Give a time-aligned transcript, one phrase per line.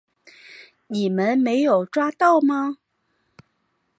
[0.87, 2.77] 你们没有抓到吗？